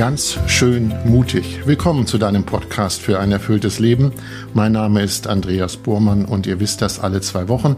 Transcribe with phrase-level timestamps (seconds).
[0.00, 1.60] Ganz schön mutig.
[1.66, 4.12] Willkommen zu deinem Podcast für ein erfülltes Leben.
[4.54, 7.76] Mein Name ist Andreas Bormann und ihr wisst das, alle zwei Wochen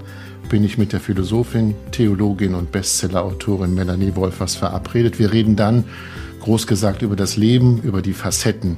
[0.48, 5.18] bin ich mit der Philosophin, Theologin und Bestsellerautorin Melanie Wolfers verabredet.
[5.18, 5.82] Wir reden dann,
[6.42, 8.76] groß gesagt, über das Leben, über die Facetten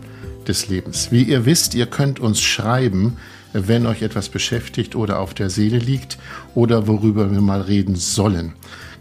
[0.48, 1.12] des Lebens.
[1.12, 3.19] Wie ihr wisst, ihr könnt uns schreiben,
[3.52, 6.16] wenn euch etwas beschäftigt oder auf der Seele liegt
[6.55, 8.55] oder worüber wir mal reden sollen.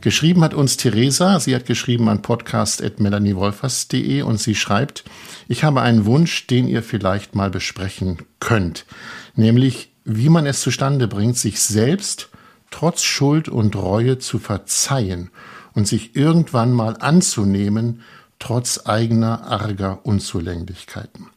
[0.04, 1.40] Geschrieben hat uns Theresa.
[1.40, 5.06] Sie hat geschrieben an podcast.melaniewolfers.de und sie schreibt,
[5.48, 8.86] ich habe einen Wunsch, den ihr vielleicht mal besprechen könnt.
[9.38, 12.28] Nämlich, wie man es zustande bringt, sich selbst
[12.70, 15.30] trotz Schuld und Reue zu verzeihen
[15.74, 18.02] und sich irgendwann mal anzunehmen,
[18.40, 21.28] trotz eigener arger Unzulänglichkeiten.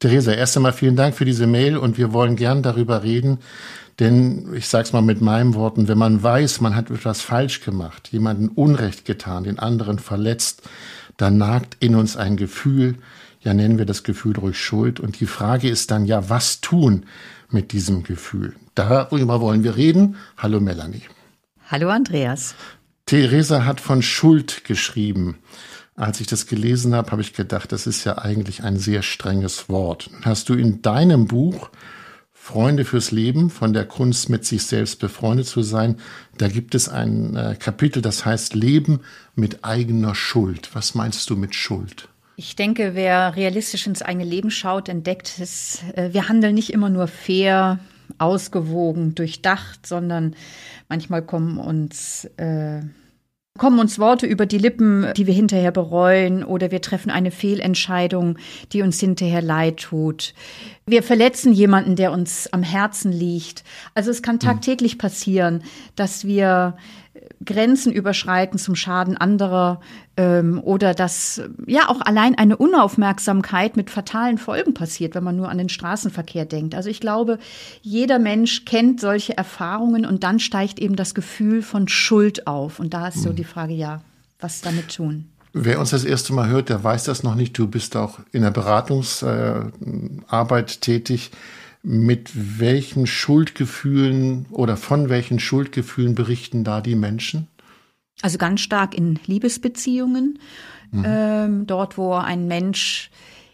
[0.00, 3.38] Theresa, erst einmal vielen Dank für diese Mail und wir wollen gern darüber reden,
[3.98, 7.60] denn ich sage es mal mit meinen Worten, wenn man weiß, man hat etwas falsch
[7.60, 10.62] gemacht, jemanden Unrecht getan, den anderen verletzt,
[11.16, 12.96] dann nagt in uns ein Gefühl,
[13.40, 15.00] ja nennen wir das Gefühl ruhig Schuld.
[15.00, 17.06] Und die Frage ist dann, ja, was tun
[17.50, 18.54] mit diesem Gefühl?
[18.74, 20.16] Darüber wollen wir reden.
[20.38, 21.02] Hallo Melanie.
[21.68, 22.54] Hallo Andreas.
[23.06, 25.38] Theresa hat von Schuld geschrieben.
[25.94, 29.68] Als ich das gelesen habe, habe ich gedacht, das ist ja eigentlich ein sehr strenges
[29.68, 30.08] Wort.
[30.22, 31.70] Hast du in deinem Buch
[32.44, 35.98] Freunde fürs Leben, von der Kunst mit sich selbst befreundet zu sein.
[36.38, 38.98] Da gibt es ein äh, Kapitel, das heißt Leben
[39.36, 40.74] mit eigener Schuld.
[40.74, 42.08] Was meinst du mit Schuld?
[42.34, 46.90] Ich denke, wer realistisch ins eigene Leben schaut, entdeckt, dass äh, wir handeln nicht immer
[46.90, 47.78] nur fair,
[48.18, 50.34] ausgewogen, durchdacht, sondern
[50.88, 52.80] manchmal kommen uns äh,
[53.58, 58.38] kommen uns Worte über die Lippen, die wir hinterher bereuen, oder wir treffen eine Fehlentscheidung,
[58.72, 60.34] die uns hinterher leid tut.
[60.86, 63.62] Wir verletzen jemanden, der uns am Herzen liegt.
[63.94, 64.40] Also es kann hm.
[64.40, 65.62] tagtäglich passieren,
[65.96, 66.76] dass wir
[67.44, 69.80] Grenzen überschreiten zum Schaden anderer
[70.16, 75.48] ähm, oder dass ja auch allein eine Unaufmerksamkeit mit fatalen Folgen passiert, wenn man nur
[75.48, 76.74] an den Straßenverkehr denkt.
[76.74, 77.38] Also ich glaube,
[77.80, 82.78] jeder Mensch kennt solche Erfahrungen und dann steigt eben das Gefühl von Schuld auf.
[82.78, 83.36] Und da ist so hm.
[83.36, 84.02] die Frage, ja,
[84.40, 85.26] was damit tun?
[85.54, 87.58] Wer uns das erste Mal hört, der weiß das noch nicht.
[87.58, 91.30] Du bist auch in der Beratungsarbeit äh, tätig.
[91.82, 97.48] Mit welchen Schuldgefühlen oder von welchen Schuldgefühlen berichten da die Menschen?
[98.20, 100.38] Also ganz stark in Liebesbeziehungen,
[100.92, 101.04] mhm.
[101.06, 103.10] ähm, dort, wo ein Mensch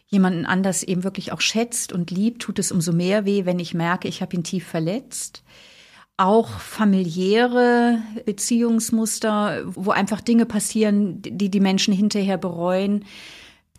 [0.08, 3.74] jemanden anders eben wirklich auch schätzt und liebt, tut es umso mehr weh, wenn ich
[3.74, 5.42] merke, ich habe ihn tief verletzt.
[6.16, 13.04] Auch familiäre Beziehungsmuster, wo einfach Dinge passieren, die die Menschen hinterher bereuen.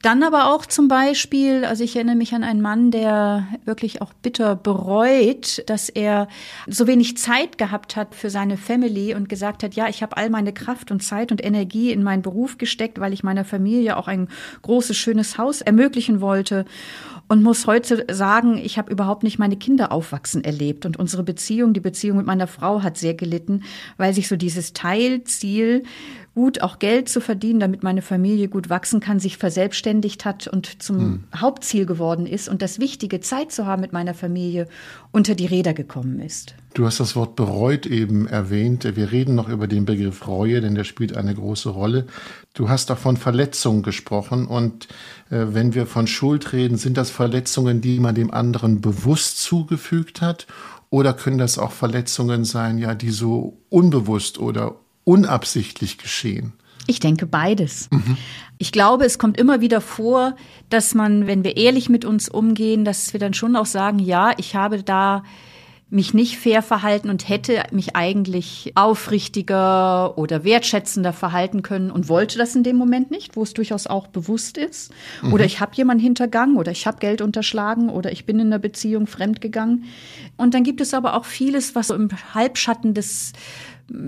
[0.01, 4.13] Dann aber auch zum Beispiel, also ich erinnere mich an einen Mann, der wirklich auch
[4.13, 6.29] bitter bereut, dass er
[6.67, 10.29] so wenig Zeit gehabt hat für seine Family und gesagt hat, ja, ich habe all
[10.29, 14.07] meine Kraft und Zeit und Energie in meinen Beruf gesteckt, weil ich meiner Familie auch
[14.07, 14.29] ein
[14.61, 16.65] großes, schönes Haus ermöglichen wollte
[17.29, 21.73] und muss heute sagen, ich habe überhaupt nicht meine Kinder aufwachsen erlebt und unsere Beziehung,
[21.73, 23.63] die Beziehung mit meiner Frau hat sehr gelitten,
[23.97, 25.83] weil sich so dieses Teilziel
[26.33, 30.81] gut auch Geld zu verdienen, damit meine Familie gut wachsen kann, sich verselbstständigt hat und
[30.81, 31.23] zum hm.
[31.35, 34.67] Hauptziel geworden ist und das Wichtige, Zeit zu haben mit meiner Familie,
[35.11, 36.55] unter die Räder gekommen ist.
[36.79, 38.85] Du hast das Wort bereut eben erwähnt.
[38.95, 42.07] Wir reden noch über den Begriff Reue, denn der spielt eine große Rolle.
[42.53, 44.87] Du hast auch von Verletzungen gesprochen und
[45.29, 50.21] äh, wenn wir von Schuld reden, sind das Verletzungen, die man dem anderen bewusst zugefügt
[50.21, 50.47] hat
[50.89, 56.53] oder können das auch Verletzungen sein, ja, die so unbewusst oder unabsichtlich geschehen?
[56.87, 57.89] Ich denke beides.
[57.91, 58.15] Mhm.
[58.57, 60.37] Ich glaube, es kommt immer wieder vor,
[60.69, 64.31] dass man, wenn wir ehrlich mit uns umgehen, dass wir dann schon auch sagen, ja,
[64.37, 65.23] ich habe da
[65.91, 72.37] mich nicht fair verhalten und hätte mich eigentlich aufrichtiger oder wertschätzender verhalten können und wollte
[72.37, 74.91] das in dem Moment nicht, wo es durchaus auch bewusst ist.
[75.23, 75.33] Mhm.
[75.33, 78.59] Oder ich habe jemanden hintergangen oder ich habe Geld unterschlagen oder ich bin in einer
[78.59, 79.85] Beziehung fremdgegangen.
[80.37, 83.33] Und dann gibt es aber auch vieles, was so im Halbschatten des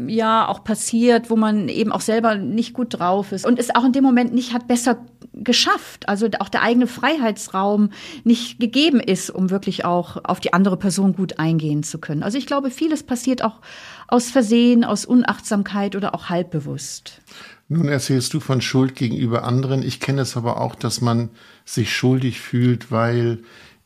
[0.07, 3.83] ja auch passiert, wo man eben auch selber nicht gut drauf ist und es auch
[3.83, 7.89] in dem Moment nicht hat besser geschafft, also auch der eigene Freiheitsraum
[8.24, 12.24] nicht gegeben ist, um wirklich auch auf die andere Person gut eingehen zu können.
[12.24, 13.62] Also ich glaube, vieles passiert auch
[14.07, 17.22] aus Versehen, aus Unachtsamkeit oder auch halbbewusst.
[17.69, 19.81] Nun erzählst du von Schuld gegenüber anderen.
[19.81, 21.30] Ich kenne es aber auch, dass man
[21.63, 23.39] sich schuldig fühlt, weil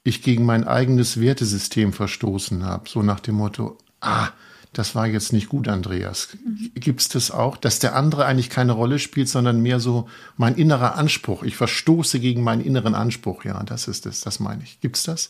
[0.04, 2.90] ich gegen mein eigenes Wertesystem verstoßen habe.
[2.90, 4.30] So nach dem Motto, ah,
[4.78, 6.30] das war jetzt nicht gut, Andreas.
[6.44, 6.72] Mhm.
[6.76, 10.56] Gibt es das auch, dass der andere eigentlich keine Rolle spielt, sondern mehr so mein
[10.56, 11.44] innerer Anspruch?
[11.44, 13.46] Ich verstoße gegen meinen inneren Anspruch.
[13.46, 14.80] Ja, das ist es, das meine ich.
[14.82, 15.30] Gibt es das?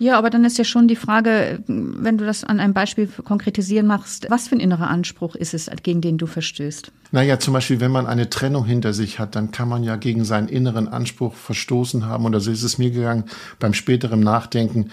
[0.00, 3.86] Ja, aber dann ist ja schon die Frage, wenn du das an einem Beispiel konkretisieren
[3.86, 6.90] machst, was für ein innerer Anspruch ist es, gegen den du verstößt?
[7.12, 10.24] Naja, zum Beispiel, wenn man eine Trennung hinter sich hat, dann kann man ja gegen
[10.24, 12.24] seinen inneren Anspruch verstoßen haben.
[12.24, 13.24] Und so ist es mir gegangen
[13.58, 14.90] beim späteren Nachdenken.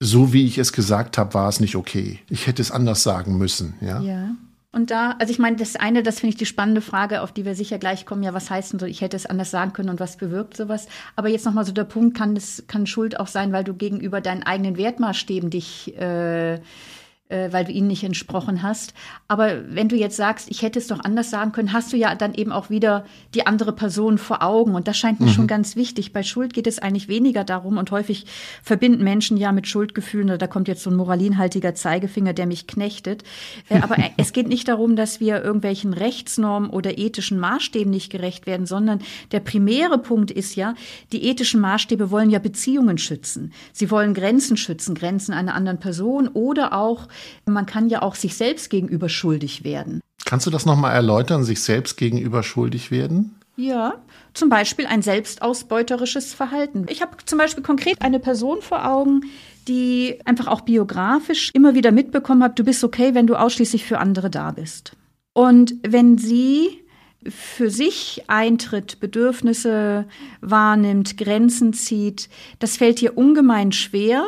[0.00, 2.20] So wie ich es gesagt habe, war es nicht okay.
[2.28, 3.74] Ich hätte es anders sagen müssen.
[3.80, 4.00] Ja.
[4.00, 4.34] ja.
[4.74, 7.44] Und da, also ich meine, das eine, das finde ich die spannende Frage, auf die
[7.44, 9.88] wir sicher gleich kommen, ja, was heißt denn so, ich hätte es anders sagen können
[9.88, 10.88] und was bewirkt sowas?
[11.14, 14.20] Aber jetzt nochmal so der Punkt, kann das, kann Schuld auch sein, weil du gegenüber
[14.20, 16.58] deinen eigenen Wertmaßstäben dich äh,
[17.30, 18.92] weil du ihnen nicht entsprochen hast.
[19.28, 22.14] Aber wenn du jetzt sagst, ich hätte es doch anders sagen können, hast du ja
[22.14, 24.74] dann eben auch wieder die andere Person vor Augen.
[24.74, 25.32] Und das scheint mir mhm.
[25.32, 26.12] schon ganz wichtig.
[26.12, 28.26] Bei Schuld geht es eigentlich weniger darum und häufig
[28.62, 33.24] verbinden Menschen ja mit Schuldgefühlen, da kommt jetzt so ein moralinhaltiger Zeigefinger, der mich knechtet.
[33.70, 38.46] Äh, aber es geht nicht darum, dass wir irgendwelchen Rechtsnormen oder ethischen Maßstäben nicht gerecht
[38.46, 39.00] werden, sondern
[39.32, 40.74] der primäre Punkt ist ja,
[41.12, 43.52] die ethischen Maßstäbe wollen ja Beziehungen schützen.
[43.72, 47.08] Sie wollen Grenzen schützen, Grenzen einer anderen Person oder auch
[47.46, 50.00] man kann ja auch sich selbst gegenüber schuldig werden.
[50.24, 53.36] Kannst du das nochmal erläutern, sich selbst gegenüber schuldig werden?
[53.56, 53.94] Ja,
[54.32, 56.86] zum Beispiel ein selbstausbeuterisches Verhalten.
[56.88, 59.22] Ich habe zum Beispiel konkret eine Person vor Augen,
[59.68, 63.98] die einfach auch biografisch immer wieder mitbekommen hat, du bist okay, wenn du ausschließlich für
[63.98, 64.96] andere da bist.
[65.32, 66.80] Und wenn sie
[67.28, 70.06] für sich eintritt, Bedürfnisse
[70.40, 72.28] wahrnimmt, Grenzen zieht,
[72.58, 74.26] das fällt ihr ungemein schwer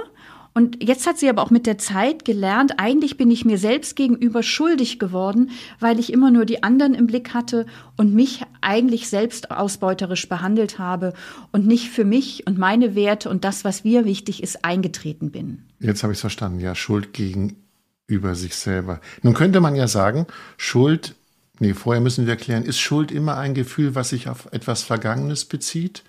[0.56, 3.94] und jetzt hat sie aber auch mit der Zeit gelernt, eigentlich bin ich mir selbst
[3.94, 5.50] gegenüber schuldig geworden,
[5.80, 7.66] weil ich immer nur die anderen im Blick hatte
[7.98, 11.12] und mich eigentlich selbst ausbeuterisch behandelt habe
[11.52, 15.62] und nicht für mich und meine Werte und das, was mir wichtig ist, eingetreten bin.
[15.78, 16.60] Jetzt habe ich es verstanden.
[16.60, 19.02] Ja, Schuld gegenüber sich selber.
[19.20, 20.26] Nun könnte man ja sagen,
[20.56, 21.16] Schuld,
[21.58, 25.44] nee, vorher müssen wir erklären, ist Schuld immer ein Gefühl, was sich auf etwas Vergangenes
[25.44, 26.02] bezieht?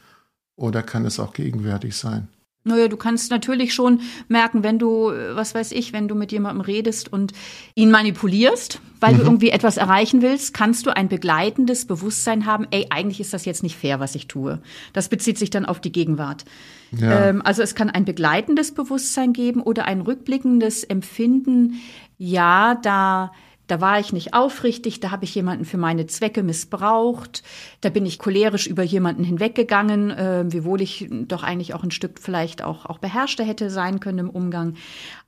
[0.56, 2.30] Oder kann es auch gegenwärtig sein?
[2.68, 6.62] Naja, du kannst natürlich schon merken, wenn du, was weiß ich, wenn du mit jemandem
[6.62, 7.34] redest und
[7.76, 9.18] ihn manipulierst, weil mhm.
[9.18, 13.46] du irgendwie etwas erreichen willst, kannst du ein begleitendes Bewusstsein haben, ey, eigentlich ist das
[13.46, 14.60] jetzt nicht fair, was ich tue.
[14.94, 16.46] Das bezieht sich dann auf die Gegenwart.
[16.92, 17.30] Ja.
[17.30, 21.82] Ähm, also es kann ein begleitendes Bewusstsein geben oder ein rückblickendes Empfinden,
[22.18, 23.32] ja, da
[23.68, 27.44] da war ich nicht aufrichtig, da habe ich jemanden für meine Zwecke missbraucht,
[27.82, 32.20] da bin ich cholerisch über jemanden hinweggegangen, äh, wiewohl ich doch eigentlich auch ein Stück
[32.20, 34.76] vielleicht auch, auch beherrschter hätte sein können im Umgang.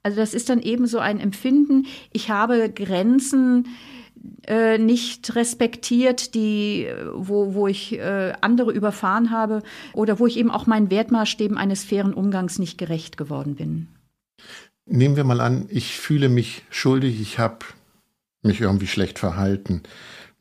[0.03, 3.67] Also das ist dann eben so ein Empfinden, ich habe Grenzen
[4.47, 9.61] äh, nicht respektiert, die, wo, wo ich äh, andere überfahren habe
[9.93, 13.87] oder wo ich eben auch meinen Wertmaßstäben eines fairen Umgangs nicht gerecht geworden bin.
[14.85, 17.59] Nehmen wir mal an, ich fühle mich schuldig, ich habe
[18.41, 19.83] mich irgendwie schlecht verhalten.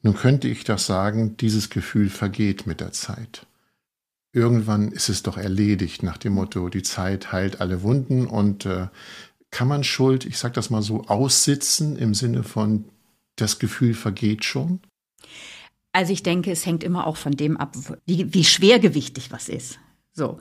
[0.03, 3.47] Nun könnte ich doch sagen, dieses Gefühl vergeht mit der Zeit.
[4.33, 8.89] Irgendwann ist es doch erledigt nach dem Motto, die Zeit heilt alle Wunden und äh,
[9.51, 12.85] kann man Schuld, ich sage das mal so, aussitzen im Sinne von,
[13.37, 14.81] das Gefühl vergeht schon?
[15.93, 19.79] Also ich denke, es hängt immer auch von dem ab, wie, wie schwergewichtig was ist.
[20.13, 20.39] So.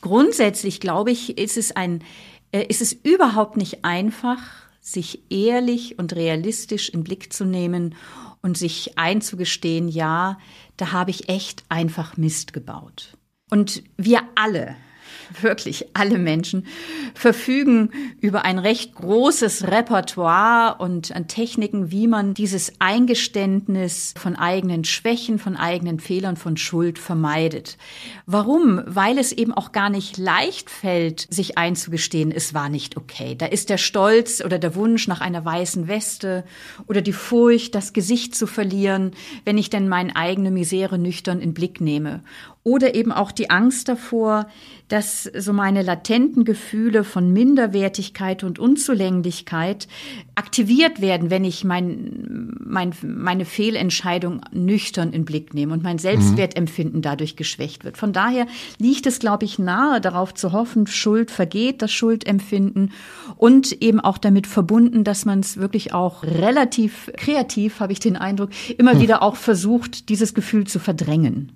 [0.00, 2.04] Grundsätzlich glaube ich, ist es ein,
[2.52, 4.40] äh, ist es überhaupt nicht einfach,
[4.84, 7.94] sich ehrlich und realistisch in Blick zu nehmen
[8.42, 10.38] und sich einzugestehen, ja,
[10.76, 13.16] da habe ich echt einfach Mist gebaut.
[13.50, 14.76] Und wir alle,
[15.40, 16.66] wirklich alle Menschen,
[17.14, 17.90] verfügen
[18.20, 25.38] über ein recht großes Repertoire und an Techniken, wie man dieses Eingeständnis von eigenen Schwächen,
[25.38, 27.78] von eigenen Fehlern, von Schuld vermeidet.
[28.26, 28.82] Warum?
[28.86, 33.34] Weil es eben auch gar nicht leicht fällt, sich einzugestehen, es war nicht okay.
[33.36, 36.44] Da ist der Stolz oder der Wunsch nach einer weißen Weste
[36.86, 39.12] oder die Furcht, das Gesicht zu verlieren,
[39.44, 42.22] wenn ich denn meine eigene Misere nüchtern in Blick nehme
[42.64, 44.46] oder eben auch die Angst davor,
[44.88, 49.86] dass so meine latenten Gefühle von Minderwertigkeit und Unzulänglichkeit
[50.34, 57.02] aktiviert werden, wenn ich mein, mein, meine Fehlentscheidung nüchtern in Blick nehme und mein Selbstwertempfinden
[57.02, 57.98] dadurch geschwächt wird.
[57.98, 58.46] Von daher
[58.78, 62.92] liegt es, glaube ich, nahe, darauf zu hoffen, Schuld vergeht, das Schuldempfinden
[63.36, 68.16] und eben auch damit verbunden, dass man es wirklich auch relativ kreativ, habe ich den
[68.16, 69.00] Eindruck, immer hm.
[69.00, 71.52] wieder auch versucht, dieses Gefühl zu verdrängen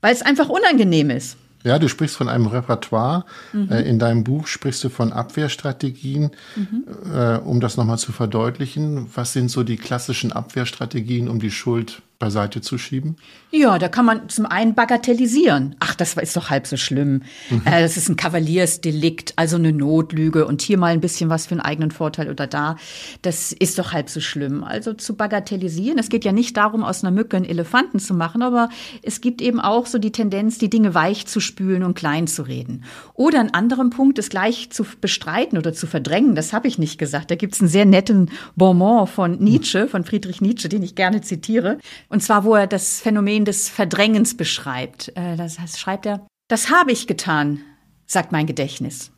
[0.00, 1.36] weil es einfach unangenehm ist.
[1.64, 3.24] Ja, du sprichst von einem Repertoire.
[3.52, 3.70] Mhm.
[3.70, 6.30] Äh, in deinem Buch sprichst du von Abwehrstrategien.
[6.56, 6.84] Mhm.
[7.12, 12.02] Äh, um das nochmal zu verdeutlichen, was sind so die klassischen Abwehrstrategien, um die Schuld
[12.18, 13.16] beiseite zu schieben?
[13.52, 15.76] Ja, da kann man zum einen bagatellisieren.
[15.78, 17.22] Ach, das ist doch halb so schlimm.
[17.48, 17.62] Mhm.
[17.64, 21.52] Äh, das ist ein Kavaliersdelikt, also eine Notlüge und hier mal ein bisschen was für
[21.52, 22.76] einen eigenen Vorteil oder da.
[23.22, 24.64] Das ist doch halb so schlimm.
[24.64, 25.98] Also zu bagatellisieren.
[25.98, 28.68] Es geht ja nicht darum, aus einer Mücke einen Elefanten zu machen, aber
[29.02, 32.42] es gibt eben auch so die Tendenz, die Dinge weich zu spülen und klein zu
[32.42, 32.82] reden.
[33.14, 36.34] Oder ein anderer Punkt ist gleich zu bestreiten oder zu verdrängen.
[36.34, 37.30] Das habe ich nicht gesagt.
[37.30, 41.20] Da gibt es einen sehr netten Bonbon von Nietzsche, von Friedrich Nietzsche, den ich gerne
[41.20, 41.78] zitiere.
[42.08, 45.08] Und zwar, wo er das Phänomen des Verdrängens beschreibt.
[45.16, 47.60] Äh, das heißt, schreibt er, das habe ich getan,
[48.06, 49.10] sagt mein Gedächtnis.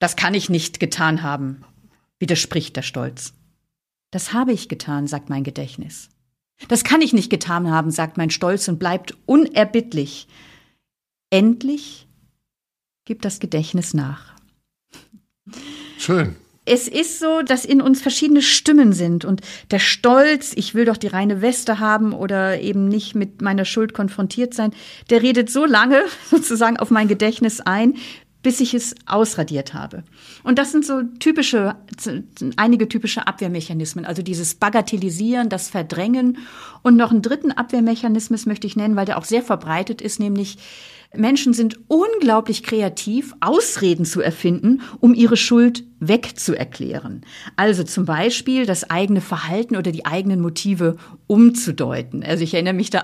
[0.00, 1.64] Das kann ich nicht getan haben,
[2.18, 3.34] widerspricht der Stolz.
[4.10, 6.08] Das habe ich getan, sagt mein Gedächtnis.
[6.66, 10.26] Das kann ich nicht getan haben, sagt mein Stolz und bleibt unerbittlich.
[11.30, 12.08] Endlich
[13.04, 14.34] gibt das Gedächtnis nach.
[15.98, 16.36] Schön
[16.68, 20.96] es ist so, dass in uns verschiedene Stimmen sind und der Stolz, ich will doch
[20.96, 24.72] die reine Weste haben oder eben nicht mit meiner Schuld konfrontiert sein,
[25.10, 27.94] der redet so lange sozusagen auf mein Gedächtnis ein,
[28.42, 30.04] bis ich es ausradiert habe.
[30.44, 31.76] Und das sind so typische,
[32.56, 36.38] einige typische Abwehrmechanismen, also dieses Bagatellisieren, das Verdrängen
[36.82, 40.58] und noch einen dritten Abwehrmechanismus möchte ich nennen, weil der auch sehr verbreitet ist, nämlich
[41.14, 47.22] Menschen sind unglaublich kreativ, Ausreden zu erfinden, um ihre Schuld wegzuerklären.
[47.56, 52.22] Also zum Beispiel das eigene Verhalten oder die eigenen Motive umzudeuten.
[52.22, 53.02] Also ich erinnere mich da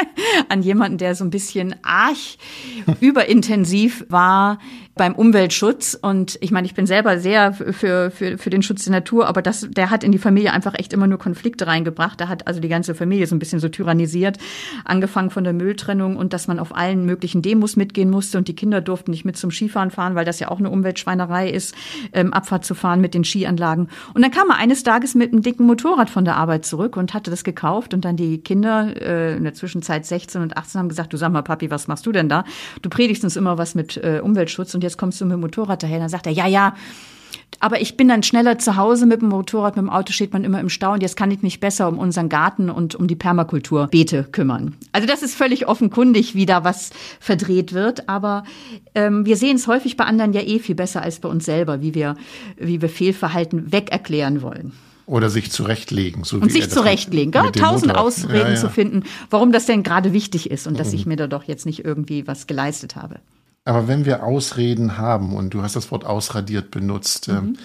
[0.48, 2.16] an jemanden, der so ein bisschen arg
[3.00, 4.58] überintensiv war
[4.94, 5.98] beim Umweltschutz.
[6.00, 9.40] Und ich meine, ich bin selber sehr für, für, für den Schutz der Natur, aber
[9.42, 12.20] das, der hat in die Familie einfach echt immer nur Konflikte reingebracht.
[12.20, 14.38] Der hat also die ganze Familie so ein bisschen so tyrannisiert,
[14.84, 18.54] angefangen von der Mülltrennung und dass man auf allen möglichen Demos mitgehen musste und die
[18.54, 21.74] Kinder durften nicht mit zum Skifahren fahren, weil das ja auch eine Umweltschweinerei ist,
[22.12, 23.88] ähm, Abfahrt zu fahren mit den Skianlagen.
[24.14, 27.14] Und dann kam er eines Tages mit einem dicken Motorrad von der Arbeit zurück und
[27.14, 30.88] hatte das gekauft und dann die Kinder äh, in der Zwischenzeit 16 und 18 haben
[30.88, 32.44] gesagt, du sag mal, Papi, was machst du denn da?
[32.82, 35.40] Du predigst uns immer was mit äh, Umweltschutz und und jetzt kommst du mit dem
[35.40, 36.00] Motorrad daher.
[36.00, 36.74] Dann sagt er, ja, ja,
[37.60, 40.42] aber ich bin dann schneller zu Hause mit dem Motorrad, mit dem Auto steht man
[40.42, 43.14] immer im Stau und jetzt kann ich mich besser um unseren Garten und um die
[43.14, 44.74] Permakulturbeete kümmern.
[44.90, 48.42] Also das ist völlig offenkundig, wie da was verdreht wird, aber
[48.96, 51.80] ähm, wir sehen es häufig bei anderen ja eh viel besser als bei uns selber,
[51.80, 52.16] wie wir,
[52.56, 54.72] wie wir Fehlverhalten wegerklären wollen.
[55.12, 56.24] Oder sich zurechtlegen.
[56.24, 57.32] So und sich zurechtlegen.
[57.32, 58.56] Gar tausend Ausreden ja, ja.
[58.56, 60.94] zu finden, warum das denn gerade wichtig ist und dass mhm.
[60.94, 63.20] ich mir da doch jetzt nicht irgendwie was geleistet habe.
[63.66, 67.58] Aber wenn wir Ausreden haben, und du hast das Wort ausradiert benutzt, ähm, mhm.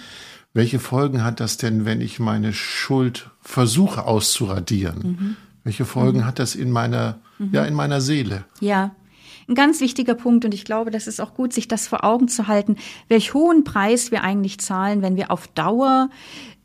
[0.52, 4.98] welche Folgen hat das denn, wenn ich meine Schuld versuche auszuradieren?
[4.98, 5.36] Mhm.
[5.64, 6.26] Welche Folgen mhm.
[6.26, 7.48] hat das in meiner, mhm.
[7.52, 8.44] ja, in meiner Seele?
[8.60, 8.94] Ja.
[9.48, 12.28] Ein ganz wichtiger Punkt, und ich glaube, das ist auch gut, sich das vor Augen
[12.28, 12.76] zu halten,
[13.08, 16.10] welch hohen Preis wir eigentlich zahlen, wenn wir auf Dauer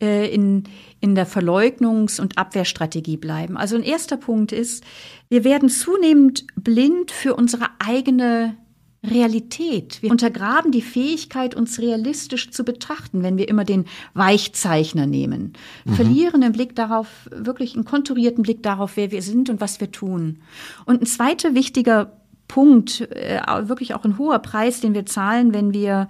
[0.01, 0.63] äh, in,
[0.99, 3.55] in der Verleugnungs- und Abwehrstrategie bleiben.
[3.55, 4.83] Also ein erster Punkt ist,
[5.29, 8.57] wir werden zunehmend blind für unsere eigene
[9.01, 10.01] Realität.
[10.01, 15.53] Wir untergraben die Fähigkeit, uns realistisch zu betrachten, wenn wir immer den Weichzeichner nehmen.
[15.85, 15.93] Mhm.
[15.93, 19.91] Verlieren den Blick darauf, wirklich einen konturierten Blick darauf, wer wir sind und was wir
[19.91, 20.39] tun.
[20.85, 22.22] Und ein zweiter wichtiger
[22.53, 26.07] Punkt, äh, wirklich auch ein hoher Preis, den wir zahlen, wenn wir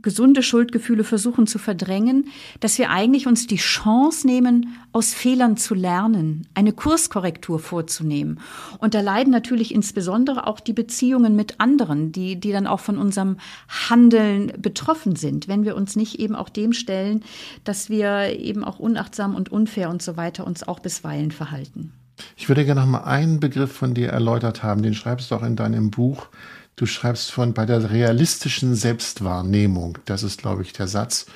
[0.00, 2.28] gesunde Schuldgefühle versuchen zu verdrängen,
[2.60, 8.40] dass wir eigentlich uns die Chance nehmen, aus Fehlern zu lernen, eine Kurskorrektur vorzunehmen.
[8.78, 12.96] Und da leiden natürlich insbesondere auch die Beziehungen mit anderen, die, die dann auch von
[12.96, 13.36] unserem
[13.68, 17.22] Handeln betroffen sind, wenn wir uns nicht eben auch dem stellen,
[17.64, 21.92] dass wir eben auch unachtsam und unfair und so weiter uns auch bisweilen verhalten.
[22.36, 25.42] Ich würde gerne noch mal einen Begriff von dir erläutert haben, den schreibst du auch
[25.42, 26.28] in deinem Buch.
[26.76, 29.98] Du schreibst von bei der realistischen Selbstwahrnehmung.
[30.06, 31.26] Das ist, glaube ich, der Satz.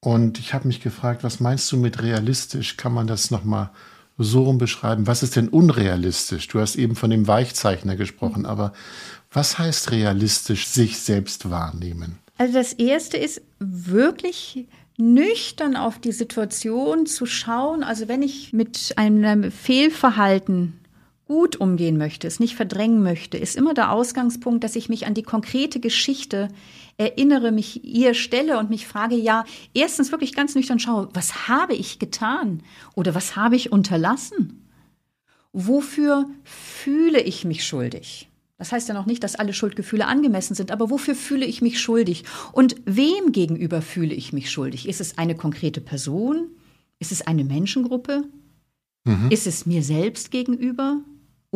[0.00, 2.76] Und ich habe mich gefragt, was meinst du mit realistisch?
[2.76, 3.70] Kann man das nochmal
[4.18, 5.06] so rum beschreiben?
[5.06, 6.48] Was ist denn unrealistisch?
[6.48, 8.46] Du hast eben von dem Weichzeichner gesprochen, mhm.
[8.46, 8.72] aber
[9.32, 12.18] was heißt realistisch sich selbst wahrnehmen?
[12.38, 14.68] Also das erste ist wirklich
[14.98, 17.82] nüchtern auf die Situation zu schauen.
[17.82, 20.80] Also wenn ich mit einem Fehlverhalten
[21.26, 25.14] gut umgehen möchte, es nicht verdrängen möchte, ist immer der Ausgangspunkt, dass ich mich an
[25.14, 26.48] die konkrete Geschichte
[26.98, 31.74] erinnere, mich ihr stelle und mich frage, ja, erstens wirklich ganz nüchtern schaue, was habe
[31.74, 32.62] ich getan
[32.94, 34.70] oder was habe ich unterlassen?
[35.52, 38.28] Wofür fühle ich mich schuldig?
[38.58, 41.80] Das heißt ja noch nicht, dass alle Schuldgefühle angemessen sind, aber wofür fühle ich mich
[41.80, 42.24] schuldig?
[42.52, 44.88] Und wem gegenüber fühle ich mich schuldig?
[44.88, 46.48] Ist es eine konkrete Person?
[46.98, 48.24] Ist es eine Menschengruppe?
[49.04, 49.30] Mhm.
[49.30, 51.00] Ist es mir selbst gegenüber?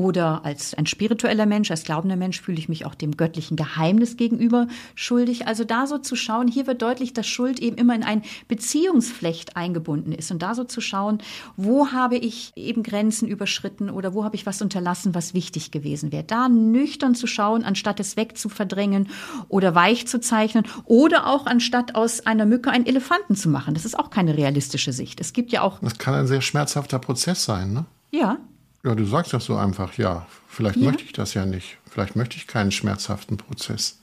[0.00, 4.16] Oder als ein spiritueller Mensch, als glaubender Mensch fühle ich mich auch dem göttlichen Geheimnis
[4.16, 5.46] gegenüber schuldig.
[5.46, 9.58] Also da so zu schauen, hier wird deutlich, dass Schuld eben immer in ein Beziehungsflecht
[9.58, 10.30] eingebunden ist.
[10.30, 11.18] Und da so zu schauen,
[11.58, 16.12] wo habe ich eben Grenzen überschritten oder wo habe ich was unterlassen, was wichtig gewesen
[16.12, 16.24] wäre.
[16.24, 19.08] Da nüchtern zu schauen, anstatt es wegzuverdrängen
[19.48, 23.74] oder weich zu zeichnen oder auch anstatt aus einer Mücke einen Elefanten zu machen.
[23.74, 25.20] Das ist auch keine realistische Sicht.
[25.20, 25.78] Es gibt ja auch.
[25.80, 27.84] Das kann ein sehr schmerzhafter Prozess sein, ne?
[28.12, 28.38] Ja,
[28.82, 30.26] ja, du sagst das so einfach, ja.
[30.48, 30.86] Vielleicht ja.
[30.86, 31.78] möchte ich das ja nicht.
[31.88, 34.00] Vielleicht möchte ich keinen schmerzhaften Prozess.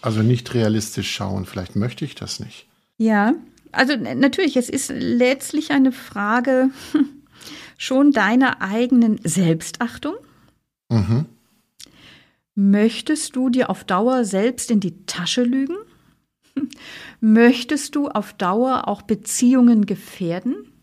[0.00, 1.44] Also nicht realistisch schauen.
[1.46, 2.66] Vielleicht möchte ich das nicht.
[2.96, 3.34] Ja,
[3.72, 6.70] also natürlich, es ist letztlich eine Frage
[7.78, 10.14] schon deiner eigenen Selbstachtung.
[10.88, 11.26] Mhm.
[12.54, 15.76] Möchtest du dir auf Dauer selbst in die Tasche lügen?
[17.20, 20.73] Möchtest du auf Dauer auch Beziehungen gefährden?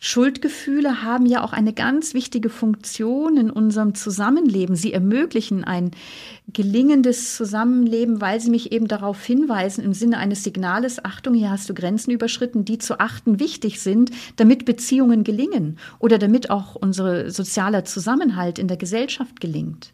[0.00, 4.76] Schuldgefühle haben ja auch eine ganz wichtige Funktion in unserem Zusammenleben.
[4.76, 5.90] Sie ermöglichen ein
[6.52, 11.68] gelingendes Zusammenleben, weil sie mich eben darauf hinweisen im Sinne eines Signales, Achtung, hier hast
[11.68, 17.30] du Grenzen überschritten, die zu achten wichtig sind, damit Beziehungen gelingen oder damit auch unser
[17.30, 19.92] sozialer Zusammenhalt in der Gesellschaft gelingt.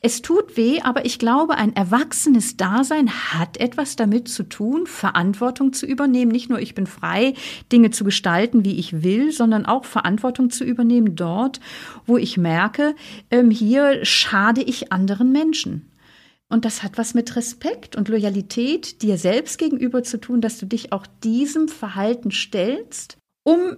[0.00, 5.72] Es tut weh, aber ich glaube, ein erwachsenes Dasein hat etwas damit zu tun, Verantwortung
[5.72, 6.30] zu übernehmen.
[6.30, 7.34] Nicht nur ich bin frei,
[7.72, 11.58] Dinge zu gestalten, wie ich will, sondern auch Verantwortung zu übernehmen dort,
[12.06, 12.94] wo ich merke,
[13.30, 15.90] ähm, hier schade ich anderen Menschen.
[16.48, 20.66] Und das hat was mit Respekt und Loyalität dir selbst gegenüber zu tun, dass du
[20.66, 23.76] dich auch diesem Verhalten stellst, um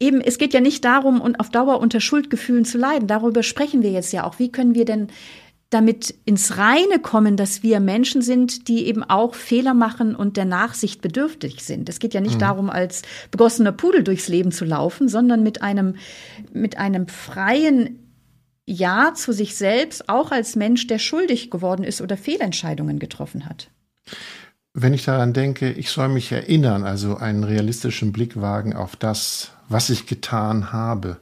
[0.00, 3.06] eben, es geht ja nicht darum, auf Dauer unter Schuldgefühlen zu leiden.
[3.06, 4.38] Darüber sprechen wir jetzt ja auch.
[4.38, 5.08] Wie können wir denn
[5.70, 10.46] damit ins Reine kommen, dass wir Menschen sind, die eben auch Fehler machen und der
[10.46, 11.88] Nachsicht bedürftig sind.
[11.88, 12.40] Es geht ja nicht mhm.
[12.40, 15.96] darum, als begossener Pudel durchs Leben zu laufen, sondern mit einem,
[16.52, 17.98] mit einem freien
[18.64, 23.68] Ja zu sich selbst, auch als Mensch, der schuldig geworden ist oder Fehlentscheidungen getroffen hat.
[24.72, 29.50] Wenn ich daran denke, ich soll mich erinnern, also einen realistischen Blick wagen auf das,
[29.68, 31.18] was ich getan habe,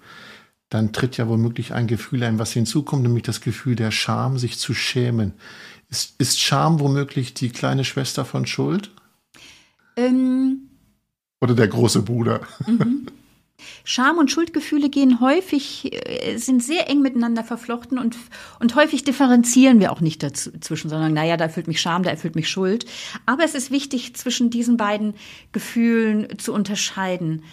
[0.68, 4.58] dann tritt ja womöglich ein Gefühl ein, was hinzukommt, nämlich das Gefühl der Scham, sich
[4.58, 5.32] zu schämen.
[5.88, 8.90] Ist, ist Scham womöglich die kleine Schwester von Schuld?
[9.96, 10.68] Ähm,
[11.40, 12.40] Oder der große Bruder?
[12.66, 13.06] Mhm.
[13.84, 18.16] Scham und Schuldgefühle gehen häufig, äh, sind sehr eng miteinander verflochten und,
[18.60, 22.34] und häufig differenzieren wir auch nicht dazwischen, sondern naja, da erfüllt mich Scham, da erfüllt
[22.34, 22.86] mich Schuld.
[23.24, 25.14] Aber es ist wichtig, zwischen diesen beiden
[25.52, 27.44] Gefühlen zu unterscheiden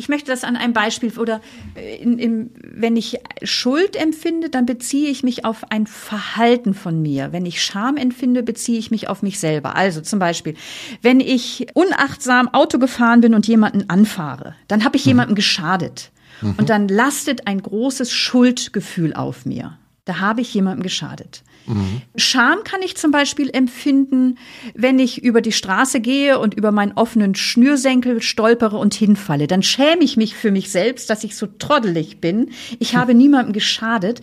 [0.00, 1.42] ich möchte das an einem Beispiel oder
[1.76, 7.02] äh, in, in, wenn ich Schuld empfinde, dann beziehe ich mich auf ein Verhalten von
[7.02, 7.32] mir.
[7.32, 9.76] Wenn ich Scham empfinde, beziehe ich mich auf mich selber.
[9.76, 10.54] Also zum Beispiel,
[11.02, 15.10] wenn ich unachtsam Auto gefahren bin und jemanden anfahre, dann habe ich mhm.
[15.10, 16.12] jemandem geschadet.
[16.40, 16.54] Mhm.
[16.56, 19.76] Und dann lastet ein großes Schuldgefühl auf mir.
[20.06, 21.42] Da habe ich jemandem geschadet.
[21.70, 22.02] Mhm.
[22.16, 24.38] Scham kann ich zum Beispiel empfinden,
[24.74, 29.46] wenn ich über die Straße gehe und über meinen offenen Schnürsenkel stolpere und hinfalle.
[29.46, 32.50] Dann schäme ich mich für mich selbst, dass ich so troddelig bin.
[32.78, 34.20] Ich habe niemandem geschadet.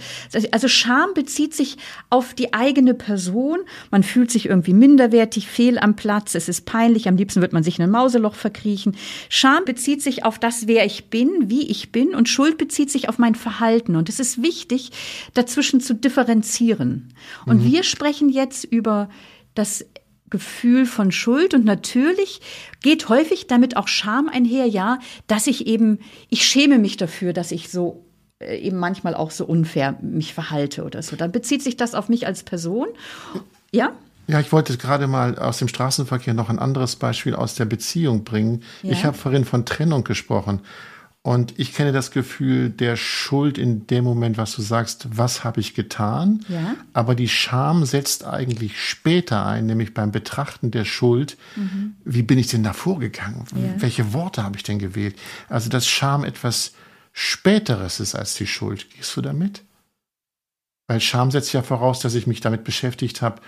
[0.51, 1.77] Also Scham bezieht sich
[2.09, 3.59] auf die eigene Person.
[3.91, 6.35] Man fühlt sich irgendwie minderwertig, fehl am Platz.
[6.35, 7.07] Es ist peinlich.
[7.07, 8.95] Am liebsten wird man sich in ein Mauseloch verkriechen.
[9.29, 12.13] Scham bezieht sich auf das, wer ich bin, wie ich bin.
[12.13, 13.95] Und Schuld bezieht sich auf mein Verhalten.
[13.95, 14.91] Und es ist wichtig,
[15.33, 17.13] dazwischen zu differenzieren.
[17.45, 17.71] Und mhm.
[17.71, 19.09] wir sprechen jetzt über
[19.55, 19.85] das
[20.29, 22.41] Gefühl von Schuld und natürlich
[22.81, 27.51] geht häufig damit auch Scham einher, ja, dass ich eben, ich schäme mich dafür, dass
[27.51, 28.05] ich so
[28.39, 31.15] äh, eben manchmal auch so unfair mich verhalte oder so.
[31.15, 32.87] Dann bezieht sich das auf mich als Person.
[33.71, 33.93] Ja?
[34.27, 38.25] Ja, ich wollte gerade mal aus dem Straßenverkehr noch ein anderes Beispiel aus der Beziehung
[38.25, 38.63] bringen.
[38.83, 38.91] Ja.
[38.91, 40.59] Ich habe vorhin von Trennung gesprochen.
[41.27, 45.59] Und ich kenne das Gefühl der Schuld in dem Moment, was du sagst, was habe
[45.59, 46.45] ich getan?
[46.47, 46.77] Ja.
[46.93, 51.35] Aber die Scham setzt eigentlich später ein, nämlich beim Betrachten der Schuld.
[51.57, 51.95] Mhm.
[52.05, 53.43] Wie bin ich denn da vorgegangen?
[53.53, 53.81] Ja.
[53.81, 55.19] Welche Worte habe ich denn gewählt?
[55.49, 56.71] Also, dass Scham etwas
[57.11, 58.89] Späteres ist als die Schuld.
[58.91, 59.63] Gehst du damit?
[60.87, 63.41] Weil Scham setzt ja voraus, dass ich mich damit beschäftigt habe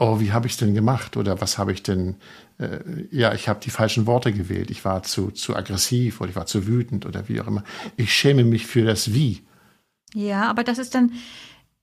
[0.00, 2.16] oh, wie habe ich es denn gemacht oder was habe ich denn,
[2.58, 2.78] äh,
[3.10, 6.46] ja, ich habe die falschen Worte gewählt, ich war zu, zu aggressiv oder ich war
[6.46, 7.62] zu wütend oder wie auch immer.
[7.96, 9.42] Ich schäme mich für das Wie.
[10.14, 11.12] Ja, aber das ist dann,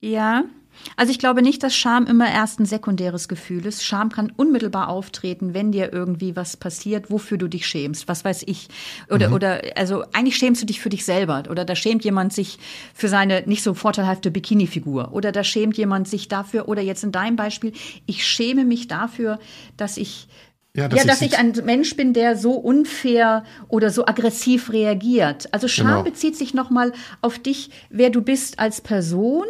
[0.00, 0.44] ja,
[0.96, 3.84] also ich glaube nicht, dass Scham immer erst ein sekundäres Gefühl ist.
[3.84, 8.08] Scham kann unmittelbar auftreten, wenn dir irgendwie was passiert, wofür du dich schämst.
[8.08, 8.68] Was weiß ich.
[9.10, 9.34] Oder, mhm.
[9.34, 11.44] oder, also eigentlich schämst du dich für dich selber.
[11.50, 12.58] Oder da schämt jemand sich
[12.94, 15.12] für seine nicht so vorteilhafte Bikini-Figur.
[15.12, 17.72] Oder da schämt jemand sich dafür, oder jetzt in deinem Beispiel,
[18.06, 19.38] ich schäme mich dafür,
[19.76, 20.28] dass ich
[20.74, 24.72] Ja, dass, ja, dass ich, ich ein Mensch bin, der so unfair oder so aggressiv
[24.72, 25.52] reagiert.
[25.52, 26.02] Also Scham genau.
[26.02, 29.44] bezieht sich nochmal auf dich, wer du bist als Person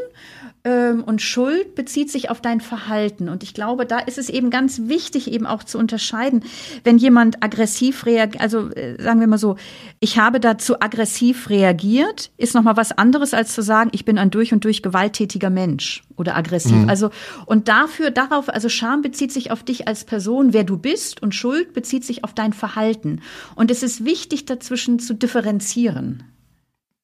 [0.64, 3.28] und Schuld bezieht sich auf dein Verhalten.
[3.28, 6.44] Und ich glaube, da ist es eben ganz wichtig, eben auch zu unterscheiden,
[6.84, 9.56] wenn jemand aggressiv reagiert, also äh, sagen wir mal so,
[10.00, 14.30] ich habe dazu aggressiv reagiert, ist nochmal was anderes, als zu sagen, ich bin ein
[14.30, 16.72] durch und durch gewalttätiger Mensch oder aggressiv.
[16.72, 16.88] Mhm.
[16.88, 17.10] Also,
[17.46, 21.34] und dafür, darauf, also Scham bezieht sich auf dich als Person, wer du bist, und
[21.34, 23.20] Schuld bezieht sich auf dein Verhalten.
[23.54, 26.24] Und es ist wichtig, dazwischen zu differenzieren.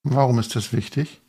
[0.02, 1.22] Warum ist das wichtig?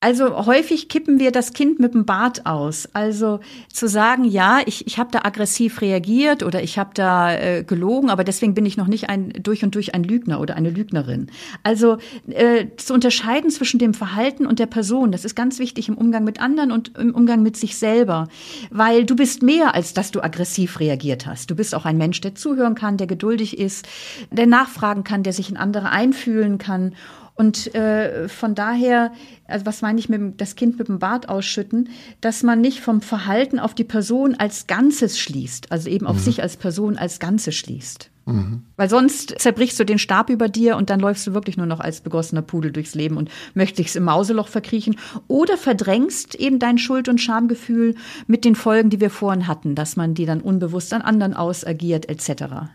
[0.00, 2.88] Also häufig kippen wir das Kind mit dem Bart aus.
[2.92, 3.40] Also
[3.72, 8.08] zu sagen, ja, ich, ich habe da aggressiv reagiert oder ich habe da äh, gelogen,
[8.08, 11.32] aber deswegen bin ich noch nicht ein durch und durch ein Lügner oder eine Lügnerin.
[11.64, 15.98] Also äh, zu unterscheiden zwischen dem Verhalten und der Person, das ist ganz wichtig im
[15.98, 18.28] Umgang mit anderen und im Umgang mit sich selber,
[18.70, 21.50] weil du bist mehr als dass du aggressiv reagiert hast.
[21.50, 23.88] Du bist auch ein Mensch, der zuhören kann, der geduldig ist,
[24.30, 26.94] der nachfragen kann, der sich in andere einfühlen kann
[27.38, 29.12] und äh, von daher,
[29.46, 31.88] also was meine ich mit dem, das Kind mit dem Bart ausschütten,
[32.20, 36.20] dass man nicht vom Verhalten auf die Person als Ganzes schließt, also eben auf mhm.
[36.20, 38.10] sich als Person als Ganze schließt.
[38.26, 38.62] Mhm.
[38.76, 41.78] Weil sonst zerbrichst du den Stab über dir und dann läufst du wirklich nur noch
[41.78, 44.96] als begossener Pudel durchs Leben und möchtest im Mauseloch verkriechen
[45.28, 47.94] oder verdrängst eben dein Schuld- und Schamgefühl
[48.26, 52.08] mit den Folgen, die wir vorhin hatten, dass man die dann unbewusst an anderen ausagiert
[52.08, 52.68] etc.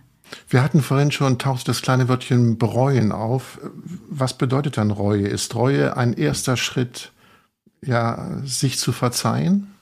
[0.49, 3.59] Wir hatten vorhin schon, taucht das kleine Wörtchen bereuen auf.
[4.09, 5.27] Was bedeutet dann Reue?
[5.27, 7.11] Ist Reue ein erster Schritt,
[7.81, 9.73] ja, sich zu verzeihen?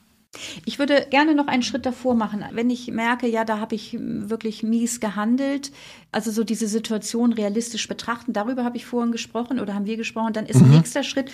[0.64, 3.98] Ich würde gerne noch einen Schritt davor machen, wenn ich merke, ja, da habe ich
[4.00, 5.72] wirklich mies gehandelt,
[6.10, 10.32] also so diese Situation realistisch betrachten, darüber habe ich vorhin gesprochen oder haben wir gesprochen,
[10.32, 10.70] dann ist mhm.
[10.70, 11.30] nächster Schritt,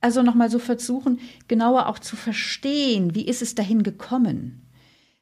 [0.00, 1.18] also nochmal so versuchen,
[1.48, 4.62] genauer auch zu verstehen, wie ist es dahin gekommen.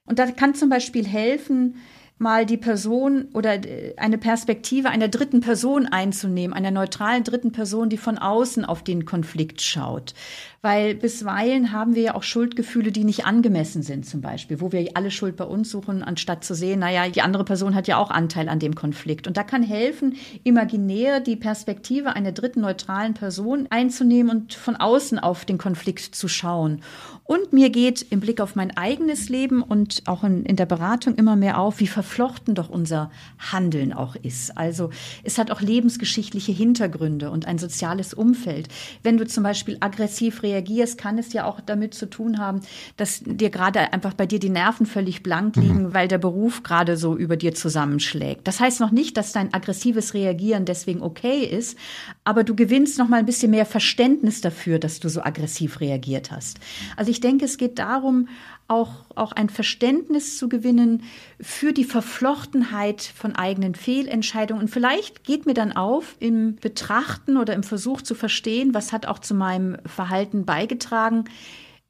[0.04, 1.76] Und da kann zum Beispiel helfen,
[2.18, 7.90] mal die Person oder äh, eine Perspektive einer dritten Person einzunehmen, einer neutralen dritten Person,
[7.90, 10.14] die von außen auf den Konflikt schaut.
[10.62, 14.88] Weil bisweilen haben wir ja auch Schuldgefühle, die nicht angemessen sind, zum Beispiel, wo wir
[14.94, 18.10] alle Schuld bei uns suchen, anstatt zu sehen, naja, die andere Person hat ja auch
[18.10, 19.28] Anteil an dem Konflikt.
[19.28, 25.18] Und da kann helfen, imaginär die Perspektive einer dritten neutralen Person einzunehmen und von außen
[25.18, 26.80] auf den Konflikt zu schauen.
[27.22, 31.16] Und mir geht im Blick auf mein eigenes Leben und auch in, in, der Beratung
[31.16, 34.56] immer mehr auf, wie verflochten doch unser Handeln auch ist.
[34.56, 34.90] Also
[35.24, 38.68] es hat auch lebensgeschichtliche Hintergründe und ein soziales Umfeld.
[39.02, 42.60] Wenn du zum Beispiel aggressiv reagierst, kann es ja auch damit zu tun haben,
[42.96, 45.62] dass dir gerade einfach bei dir die Nerven völlig blank mhm.
[45.62, 45.94] liegen, mhm.
[45.94, 48.46] weil der Beruf gerade so über dir zusammenschlägt.
[48.46, 51.76] Das heißt noch nicht, dass dein aggressives Reagieren deswegen okay ist,
[52.22, 56.30] aber du gewinnst noch mal ein bisschen mehr Verständnis dafür, dass du so aggressiv reagiert
[56.30, 56.60] hast.
[56.96, 58.28] Also ich denke, es geht darum,
[58.68, 61.02] auch, auch ein Verständnis zu gewinnen
[61.40, 64.62] für die Verflochtenheit von eigenen Fehlentscheidungen.
[64.62, 69.06] Und vielleicht geht mir dann auf im Betrachten oder im Versuch zu verstehen, was hat
[69.06, 71.24] auch zu meinem Verhalten beigetragen,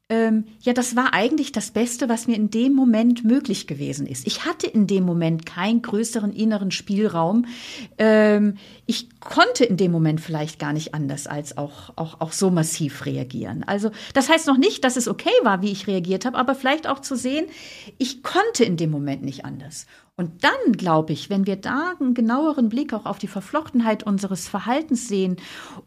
[0.09, 4.25] ähm, ja, das war eigentlich das Beste, was mir in dem Moment möglich gewesen ist.
[4.25, 7.45] Ich hatte in dem Moment keinen größeren inneren Spielraum.
[7.97, 12.49] Ähm, ich konnte in dem Moment vielleicht gar nicht anders als auch, auch, auch so
[12.49, 13.65] massiv reagieren.
[13.65, 16.87] Also das heißt noch nicht, dass es okay war, wie ich reagiert habe, aber vielleicht
[16.87, 17.45] auch zu sehen,
[17.97, 19.87] ich konnte in dem Moment nicht anders.
[20.19, 24.47] Und dann, glaube ich, wenn wir da einen genaueren Blick auch auf die Verflochtenheit unseres
[24.47, 25.37] Verhaltens sehen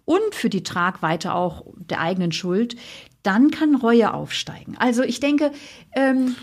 [0.04, 2.76] und für die Tragweite auch der eigenen Schuld,
[3.22, 4.76] dann kann Reue aufsteigen.
[4.78, 5.52] Also ich denke,
[5.94, 6.36] ähm,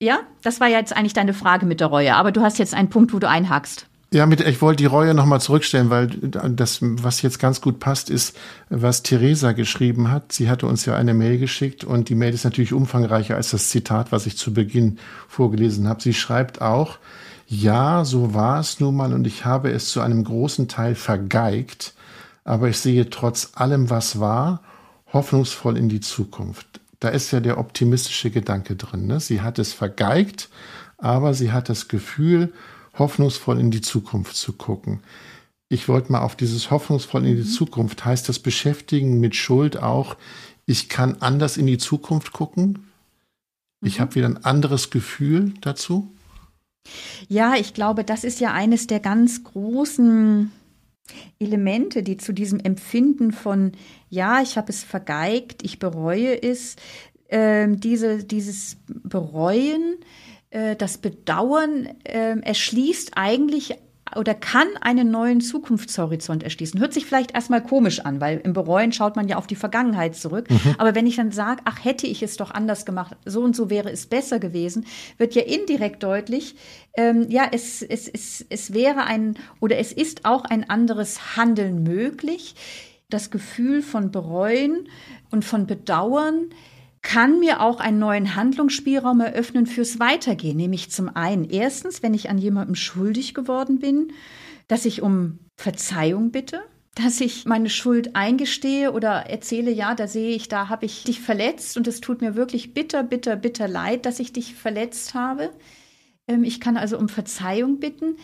[0.00, 2.90] ja, das war jetzt eigentlich deine Frage mit der Reue, aber du hast jetzt einen
[2.90, 3.86] Punkt, wo du einhackst.
[4.12, 8.10] Ja, mit, ich wollte die Reue nochmal zurückstellen, weil das, was jetzt ganz gut passt,
[8.10, 8.36] ist,
[8.70, 10.30] was Theresa geschrieben hat.
[10.30, 13.70] Sie hatte uns ja eine Mail geschickt und die Mail ist natürlich umfangreicher als das
[13.70, 16.00] Zitat, was ich zu Beginn vorgelesen habe.
[16.00, 16.98] Sie schreibt auch,
[17.48, 21.94] ja, so war es nun mal und ich habe es zu einem großen Teil vergeigt,
[22.44, 24.60] aber ich sehe trotz allem, was war,
[25.14, 26.66] hoffnungsvoll in die Zukunft.
[27.00, 29.06] Da ist ja der optimistische Gedanke drin.
[29.06, 29.20] Ne?
[29.20, 30.50] Sie hat es vergeigt,
[30.98, 32.52] aber sie hat das Gefühl,
[32.98, 35.00] hoffnungsvoll in die Zukunft zu gucken.
[35.68, 37.48] Ich wollte mal auf dieses hoffnungsvoll in die mhm.
[37.48, 40.16] Zukunft, heißt das Beschäftigen mit Schuld auch,
[40.66, 42.90] ich kann anders in die Zukunft gucken?
[43.82, 44.02] Ich mhm.
[44.02, 46.10] habe wieder ein anderes Gefühl dazu?
[47.28, 50.52] Ja, ich glaube, das ist ja eines der ganz großen
[51.38, 53.72] Elemente, die zu diesem Empfinden von,
[54.08, 56.76] ja, ich habe es vergeigt, ich bereue es,
[57.28, 59.96] äh, diese, dieses Bereuen,
[60.50, 63.76] äh, das Bedauern äh, erschließt eigentlich
[64.16, 66.80] oder kann einen neuen Zukunftshorizont erschließen.
[66.80, 70.16] Hört sich vielleicht erstmal komisch an, weil im Bereuen schaut man ja auf die Vergangenheit
[70.16, 70.50] zurück.
[70.50, 70.74] Mhm.
[70.78, 73.70] Aber wenn ich dann sage, ach, hätte ich es doch anders gemacht, so und so
[73.70, 74.86] wäre es besser gewesen,
[75.18, 76.56] wird ja indirekt deutlich,
[76.96, 81.82] ähm, ja, es, es, es, es wäre ein oder es ist auch ein anderes Handeln
[81.82, 82.54] möglich.
[83.10, 84.88] Das Gefühl von Bereuen
[85.30, 86.50] und von Bedauern
[87.04, 90.56] kann mir auch einen neuen Handlungsspielraum eröffnen fürs Weitergehen.
[90.56, 94.12] Nämlich zum einen, erstens, wenn ich an jemandem schuldig geworden bin,
[94.68, 96.62] dass ich um Verzeihung bitte,
[96.94, 101.20] dass ich meine Schuld eingestehe oder erzähle, ja, da sehe ich, da habe ich dich
[101.20, 105.50] verletzt und es tut mir wirklich bitter, bitter, bitter leid, dass ich dich verletzt habe.
[106.26, 108.16] Ähm, ich kann also um Verzeihung bitten.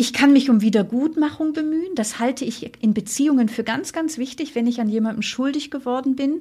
[0.00, 1.94] Ich kann mich um Wiedergutmachung bemühen.
[1.94, 6.16] Das halte ich in Beziehungen für ganz, ganz wichtig, wenn ich an jemandem schuldig geworden
[6.16, 6.40] bin,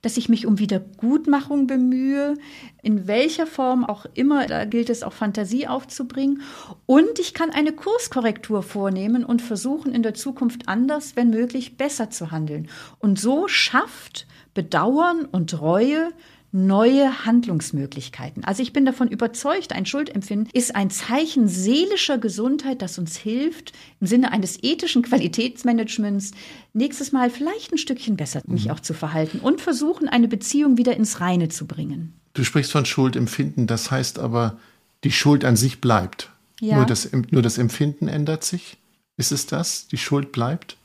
[0.00, 2.36] dass ich mich um Wiedergutmachung bemühe,
[2.84, 4.46] in welcher Form auch immer.
[4.46, 6.42] Da gilt es auch Fantasie aufzubringen.
[6.86, 12.10] Und ich kann eine Kurskorrektur vornehmen und versuchen, in der Zukunft anders, wenn möglich, besser
[12.10, 12.68] zu handeln.
[13.00, 16.10] Und so schafft Bedauern und Reue
[16.52, 18.44] neue Handlungsmöglichkeiten.
[18.44, 23.72] Also ich bin davon überzeugt, ein Schuldempfinden ist ein Zeichen seelischer Gesundheit, das uns hilft,
[24.00, 26.32] im Sinne eines ethischen Qualitätsmanagements
[26.72, 28.72] nächstes Mal vielleicht ein Stückchen besser mich mhm.
[28.72, 32.14] auch zu verhalten und versuchen, eine Beziehung wieder ins Reine zu bringen.
[32.34, 34.58] Du sprichst von Schuldempfinden, das heißt aber,
[35.04, 36.30] die Schuld an sich bleibt.
[36.60, 36.76] Ja.
[36.76, 38.76] Nur, das, nur das Empfinden ändert sich.
[39.16, 39.88] Ist es das?
[39.88, 40.76] Die Schuld bleibt?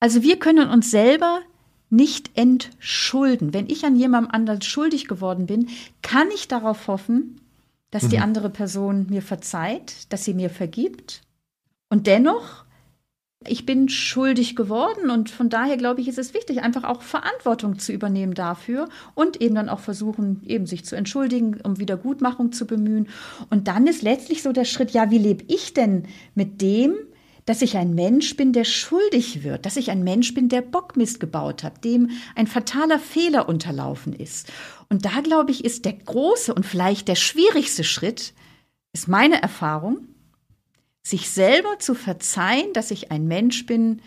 [0.00, 1.40] Also wir können uns selber
[1.90, 3.52] nicht entschulden.
[3.52, 5.68] Wenn ich an jemandem anderen schuldig geworden bin,
[6.02, 7.40] kann ich darauf hoffen,
[7.90, 8.08] dass mhm.
[8.10, 11.22] die andere Person mir verzeiht, dass sie mir vergibt.
[11.88, 12.64] Und dennoch,
[13.46, 17.78] ich bin schuldig geworden und von daher glaube ich, ist es wichtig, einfach auch Verantwortung
[17.78, 22.66] zu übernehmen dafür und eben dann auch versuchen, eben sich zu entschuldigen, um Wiedergutmachung zu
[22.66, 23.08] bemühen.
[23.48, 26.94] Und dann ist letztlich so der Schritt, ja, wie lebe ich denn mit dem,
[27.50, 31.18] dass ich ein Mensch bin, der schuldig wird, dass ich ein Mensch bin, der Bockmist
[31.18, 34.52] gebaut hat, dem ein fataler Fehler unterlaufen ist.
[34.88, 38.34] Und da, glaube ich, ist der große und vielleicht der schwierigste Schritt,
[38.92, 40.06] ist meine Erfahrung,
[41.02, 44.00] sich selber zu verzeihen, dass ich ein Mensch bin,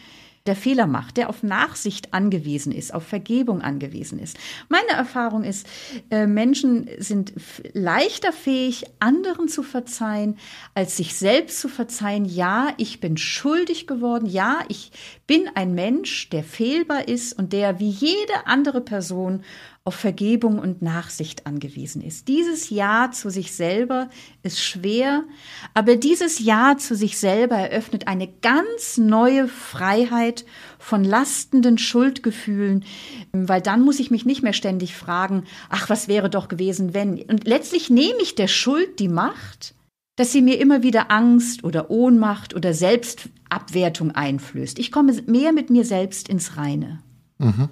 [0.45, 4.37] der Fehler macht, der auf Nachsicht angewiesen ist, auf Vergebung angewiesen ist.
[4.67, 5.65] Meine Erfahrung ist,
[6.11, 7.33] äh, Menschen sind
[7.73, 10.37] leichter fähig, anderen zu verzeihen,
[10.73, 12.25] als sich selbst zu verzeihen.
[12.25, 14.25] Ja, ich bin schuldig geworden.
[14.25, 14.91] Ja, ich
[15.27, 19.43] bin ein Mensch, der fehlbar ist und der wie jede andere Person
[19.85, 22.29] auf Vergebung und Nachsicht angewiesen ist.
[22.29, 24.09] Dieses Ja zu sich selber
[24.41, 25.25] ist schwer,
[25.73, 30.45] aber dieses Ja zu sich selber eröffnet eine ganz neue Freiheit
[30.79, 32.85] von lastenden Schuldgefühlen,
[33.33, 37.21] weil dann muss ich mich nicht mehr ständig fragen, ach, was wäre doch gewesen, wenn.
[37.23, 39.75] Und letztlich nehme ich der Schuld die Macht,
[40.15, 44.79] dass sie mir immer wieder Angst oder Ohnmacht oder Selbstabwertung einflößt.
[44.79, 47.01] Ich komme mehr mit mir selbst ins Reine.
[47.37, 47.67] Mhm.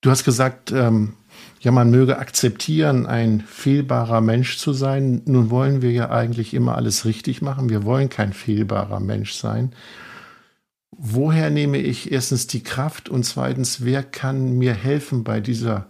[0.00, 1.14] Du hast gesagt, ähm,
[1.60, 5.22] ja, man möge akzeptieren, ein fehlbarer Mensch zu sein.
[5.26, 7.68] Nun wollen wir ja eigentlich immer alles richtig machen.
[7.68, 9.74] Wir wollen kein fehlbarer Mensch sein.
[10.90, 15.86] Woher nehme ich erstens die Kraft und zweitens, wer kann mir helfen bei dieser,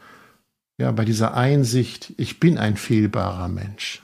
[0.79, 4.03] ja, bei dieser Einsicht, ich bin ein fehlbarer Mensch?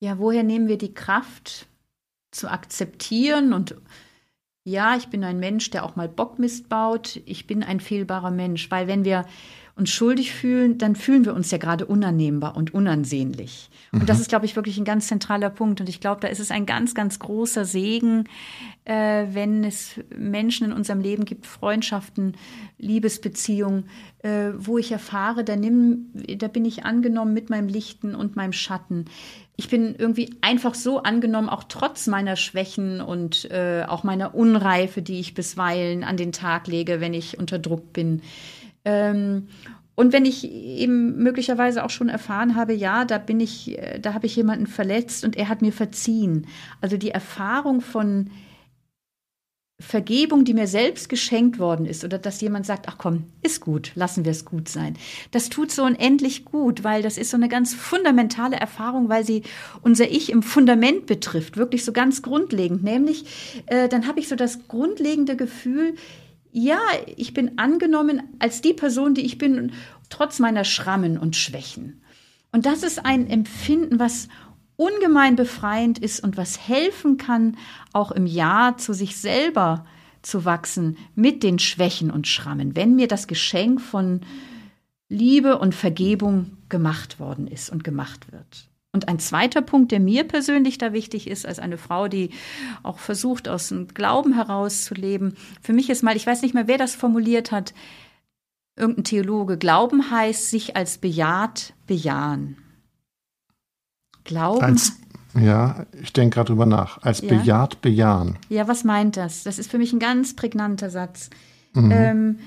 [0.00, 1.66] Ja, woher nehmen wir die Kraft
[2.32, 3.76] zu akzeptieren und
[4.64, 7.20] ja, ich bin ein Mensch, der auch mal Bockmist baut.
[7.26, 9.26] Ich bin ein fehlbarer Mensch, weil wenn wir
[9.74, 13.70] uns schuldig fühlen, dann fühlen wir uns ja gerade unannehmbar und unansehnlich.
[13.90, 14.06] Und mhm.
[14.06, 15.80] das ist, glaube ich, wirklich ein ganz zentraler Punkt.
[15.80, 18.24] Und ich glaube, da ist es ein ganz, ganz großer Segen,
[18.84, 22.36] äh, wenn es Menschen in unserem Leben gibt, Freundschaften,
[22.78, 23.84] Liebesbeziehungen,
[24.22, 28.52] äh, wo ich erfahre, da, nimm, da bin ich angenommen mit meinem Lichten und meinem
[28.52, 29.06] Schatten.
[29.56, 35.02] Ich bin irgendwie einfach so angenommen, auch trotz meiner Schwächen und äh, auch meiner Unreife,
[35.02, 38.22] die ich bisweilen an den Tag lege, wenn ich unter Druck bin.
[38.84, 39.48] Ähm,
[39.94, 44.14] und wenn ich eben möglicherweise auch schon erfahren habe, ja, da bin ich, äh, da
[44.14, 46.46] habe ich jemanden verletzt und er hat mir verziehen.
[46.80, 48.30] Also die Erfahrung von
[49.82, 53.92] Vergebung, die mir selbst geschenkt worden ist, oder dass jemand sagt, ach komm, ist gut,
[53.94, 54.96] lassen wir es gut sein.
[55.32, 59.42] Das tut so unendlich gut, weil das ist so eine ganz fundamentale Erfahrung, weil sie
[59.82, 62.84] unser Ich im Fundament betrifft, wirklich so ganz grundlegend.
[62.84, 65.96] Nämlich, äh, dann habe ich so das grundlegende Gefühl,
[66.52, 66.80] ja,
[67.16, 69.72] ich bin angenommen als die Person, die ich bin,
[70.10, 72.02] trotz meiner Schrammen und Schwächen.
[72.52, 74.28] Und das ist ein Empfinden, was
[74.76, 77.56] ungemein befreiend ist und was helfen kann,
[77.92, 79.86] auch im Ja zu sich selber
[80.20, 84.20] zu wachsen mit den Schwächen und Schrammen, wenn mir das Geschenk von
[85.08, 88.68] Liebe und Vergebung gemacht worden ist und gemacht wird.
[88.92, 92.30] Und ein zweiter Punkt, der mir persönlich da wichtig ist, als eine Frau, die
[92.82, 96.76] auch versucht, aus dem Glauben herauszuleben, für mich ist mal, ich weiß nicht mehr, wer
[96.76, 97.72] das formuliert hat,
[98.76, 102.58] irgendein Theologe, Glauben heißt sich als bejaht bejahen.
[104.24, 104.62] Glauben.
[104.62, 104.92] Als,
[105.34, 107.02] ja, ich denke gerade drüber nach.
[107.02, 107.28] Als ja.
[107.28, 108.38] bejaht bejahen.
[108.50, 109.42] Ja, was meint das?
[109.42, 111.30] Das ist für mich ein ganz prägnanter Satz.
[111.72, 111.90] Mhm.
[111.90, 112.38] Ähm,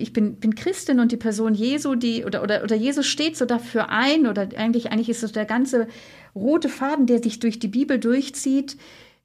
[0.00, 3.44] ich bin, bin Christin und die Person Jesu, die, oder, oder, oder Jesus steht so
[3.44, 5.88] dafür ein, oder eigentlich, eigentlich ist es der ganze
[6.34, 8.76] rote Faden, der sich durch die Bibel durchzieht.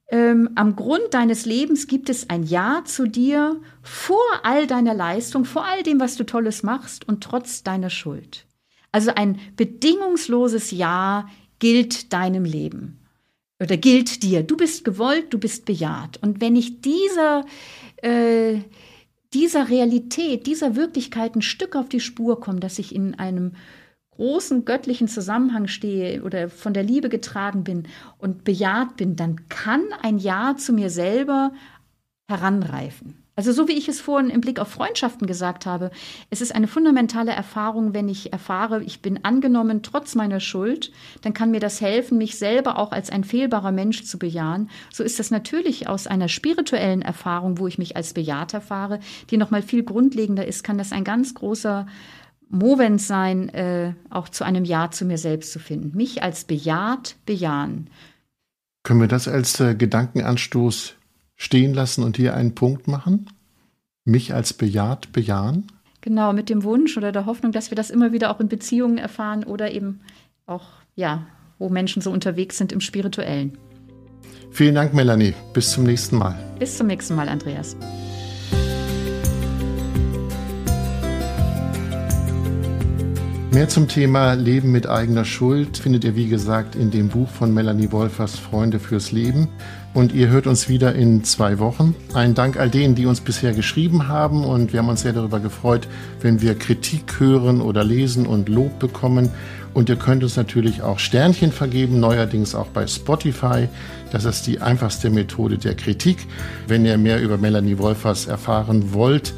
[0.10, 5.46] Ähm, am Grund deines Lebens gibt es ein Ja zu dir vor all deiner Leistung,
[5.46, 8.46] vor all dem, was du Tolles machst und trotz deiner Schuld.
[8.92, 11.28] Also ein bedingungsloses Ja
[11.60, 13.00] gilt deinem Leben
[13.60, 14.44] oder gilt dir.
[14.44, 16.18] Du bist gewollt, du bist bejaht.
[16.22, 17.46] Und wenn ich dieser,
[18.02, 18.60] äh,
[19.36, 23.52] dieser Realität, dieser Wirklichkeit ein Stück auf die Spur komme, dass ich in einem
[24.12, 27.84] großen göttlichen Zusammenhang stehe oder von der Liebe getragen bin
[28.18, 31.52] und bejaht bin, dann kann ein Ja zu mir selber
[32.30, 33.25] heranreifen.
[33.38, 35.92] Also so wie ich es vorhin im Blick auf Freundschaften gesagt habe,
[36.30, 41.34] es ist eine fundamentale Erfahrung, wenn ich erfahre, ich bin angenommen trotz meiner Schuld, dann
[41.34, 44.70] kann mir das helfen, mich selber auch als ein fehlbarer Mensch zu bejahen.
[44.94, 49.38] So ist das natürlich aus einer spirituellen Erfahrung, wo ich mich als bejaht erfahre, die
[49.38, 51.88] noch mal viel grundlegender ist, kann das ein ganz großer
[52.48, 55.98] Movent sein, äh, auch zu einem Ja zu mir selbst zu finden.
[55.98, 57.90] Mich als bejaht bejahen.
[58.84, 60.96] Können wir das als äh, Gedankenanstoß
[61.36, 63.28] stehen lassen und hier einen Punkt machen?
[64.04, 65.68] Mich als bejaht bejahen?
[66.02, 68.98] Genau, mit dem Wunsch oder der Hoffnung, dass wir das immer wieder auch in Beziehungen
[68.98, 70.02] erfahren oder eben
[70.46, 71.26] auch, ja,
[71.58, 73.58] wo Menschen so unterwegs sind im Spirituellen.
[74.52, 75.34] Vielen Dank, Melanie.
[75.54, 76.36] Bis zum nächsten Mal.
[76.60, 77.76] Bis zum nächsten Mal, Andreas.
[83.52, 87.54] Mehr zum Thema Leben mit eigener Schuld findet ihr, wie gesagt, in dem Buch von
[87.54, 89.48] Melanie Wolfers Freunde fürs Leben.
[89.96, 91.96] Und ihr hört uns wieder in zwei Wochen.
[92.14, 94.44] Ein Dank all denen, die uns bisher geschrieben haben.
[94.44, 95.88] Und wir haben uns sehr darüber gefreut,
[96.20, 99.30] wenn wir Kritik hören oder lesen und Lob bekommen.
[99.74, 103.70] Und ihr könnt uns natürlich auch Sternchen vergeben, neuerdings auch bei Spotify.
[104.12, 106.18] Das ist die einfachste Methode der Kritik.
[106.68, 109.34] Wenn ihr mehr über Melanie Wolfers erfahren wollt,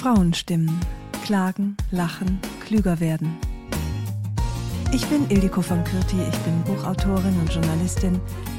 [0.00, 0.80] Frauenstimmen
[1.28, 3.36] klagen, lachen, klüger werden.
[4.94, 8.18] Ich bin Ildiko von Kürti, ich bin Buchautorin und Journalistin